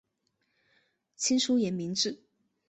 [1.15, 2.23] 清初沿明制。